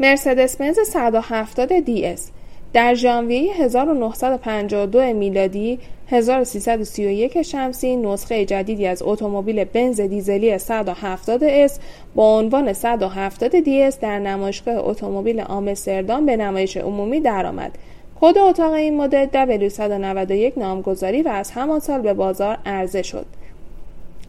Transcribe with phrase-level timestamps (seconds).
[0.00, 1.72] مرسدس بنز 170
[2.04, 2.30] DS
[2.72, 5.78] در ژانویه 1952 میلادی
[6.08, 11.72] 1331 شمسی نسخه جدیدی از اتومبیل بنز دیزلی 170 S
[12.14, 17.78] با عنوان 170 DS در نمایشگاه اتومبیل آمستردام به نمایش عمومی درآمد.
[18.20, 23.26] کد اتاق این مدل W191 نامگذاری و از همان سال به بازار عرضه شد.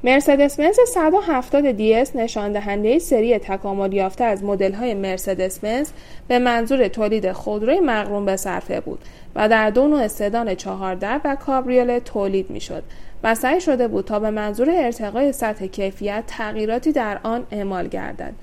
[0.05, 5.89] مرسدس بنز 170 DS نشان دهنده سری تکامل یافته از مدل های مرسدس بنز
[6.27, 8.99] به منظور تولید خودروی مقرون به صرفه بود
[9.35, 12.83] و در دو نوع سدان چهار در و کابریوله تولید می‌شد
[13.23, 18.33] و سعی شده بود تا به منظور ارتقای سطح کیفیت تغییراتی در آن اعمال گردد.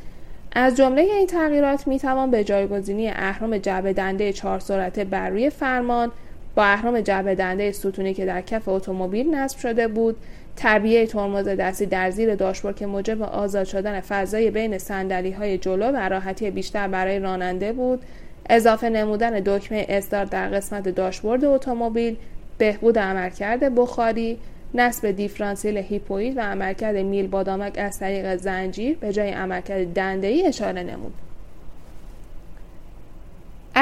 [0.52, 5.50] از جمله این تغییرات می توان به جایگزینی اهرم جعبه دنده چهار سرعته بر روی
[5.50, 6.12] فرمان
[6.54, 10.16] با اهرم جعبه دنده ستونی که در کف اتومبیل نصب شده بود
[10.56, 15.90] تربیه ترمز دستی در زیر داشبورد که موجب آزاد شدن فضای بین صندلی های جلو
[15.90, 18.02] و راحتی بیشتر برای راننده بود
[18.50, 22.16] اضافه نمودن دکمه استارت در قسمت داشبورد اتومبیل
[22.58, 24.38] بهبود عملکرد بخاری
[24.74, 30.46] نصب دیفرانسیل هیپوید و عملکرد میل بادامک از طریق زنجیر به جای عملکرد دنده ای
[30.46, 31.12] اشاره نمود.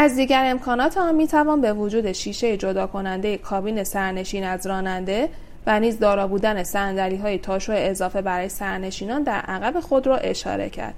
[0.03, 5.29] از دیگر امکانات آن می توان به وجود شیشه جدا کننده کابین سرنشین از راننده
[5.67, 10.71] و نیز دارا بودن صندلی های تاشو اضافه برای سرنشینان در عقب خود را اشاره
[10.71, 10.95] کرد.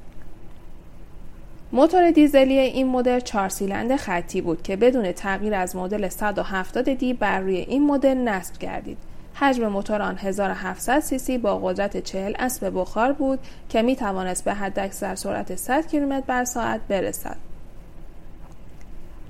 [1.73, 7.14] موتور دیزلی این مدل چهار سیلند خطی بود که بدون تغییر از مدل 170 دی
[7.14, 8.98] بر روی این مدل نصب گردید.
[9.34, 14.45] حجم موتور آن 1700 سی سی با قدرت 40 اسب بخار بود که می توانست
[14.45, 17.52] به حد اکثر سرعت 100 کیلومتر بر ساعت برسد.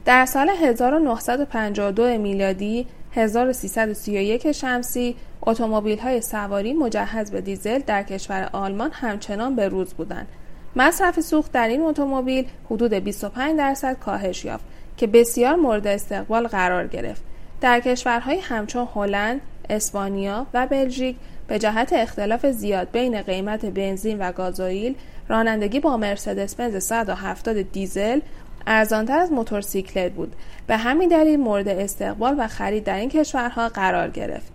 [0.04, 8.90] در سال 1952 میلادی 1331 شمسی اتومبیل های سواری مجهز به دیزل در کشور آلمان
[8.92, 10.28] همچنان به روز بودند.
[10.76, 14.64] مصرف سوخت در این اتومبیل حدود 25 درصد کاهش یافت
[14.96, 17.22] که بسیار مورد استقبال قرار گرفت.
[17.60, 21.16] در کشورهای همچون هلند، اسپانیا و بلژیک
[21.48, 24.94] به جهت اختلاف زیاد بین قیمت بنزین و گازوئیل
[25.28, 28.20] رانندگی با مرسدس بنز 170 دیزل
[28.66, 30.36] ارزانتر از موتورسیکلت بود
[30.66, 34.52] به همین دلیل مورد استقبال و خرید در این کشورها قرار گرفت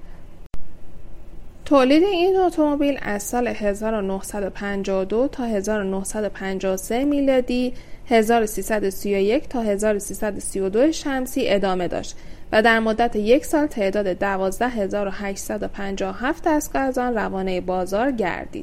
[1.65, 7.73] تولید این اتومبیل از سال 1952 تا 1953 میلادی
[8.09, 12.15] 1331 تا 1332 شمسی ادامه داشت
[12.51, 18.47] و در مدت یک سال تعداد 12857 دستگاه از آن روانه بازار گردید.